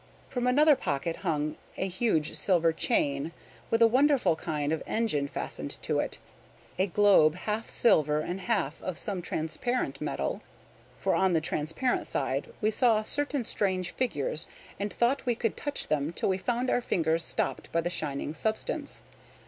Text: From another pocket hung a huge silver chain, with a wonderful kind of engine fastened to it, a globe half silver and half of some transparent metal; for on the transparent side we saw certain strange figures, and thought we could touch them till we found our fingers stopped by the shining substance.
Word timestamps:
From 0.29 0.47
another 0.47 0.75
pocket 0.75 1.17
hung 1.17 1.57
a 1.77 1.87
huge 1.87 2.35
silver 2.35 2.73
chain, 2.73 3.33
with 3.69 3.83
a 3.83 3.87
wonderful 3.87 4.35
kind 4.35 4.73
of 4.73 4.81
engine 4.87 5.27
fastened 5.27 5.77
to 5.83 5.99
it, 5.99 6.17
a 6.79 6.87
globe 6.87 7.35
half 7.35 7.69
silver 7.69 8.19
and 8.19 8.39
half 8.41 8.81
of 8.81 8.97
some 8.97 9.21
transparent 9.21 10.01
metal; 10.01 10.41
for 10.95 11.13
on 11.13 11.33
the 11.33 11.39
transparent 11.39 12.07
side 12.07 12.51
we 12.61 12.71
saw 12.71 13.03
certain 13.03 13.45
strange 13.45 13.91
figures, 13.91 14.47
and 14.79 14.91
thought 14.91 15.23
we 15.27 15.35
could 15.35 15.55
touch 15.55 15.87
them 15.87 16.13
till 16.13 16.29
we 16.29 16.37
found 16.39 16.71
our 16.71 16.81
fingers 16.81 17.23
stopped 17.23 17.71
by 17.71 17.79
the 17.79 17.91
shining 17.91 18.33
substance. 18.33 19.03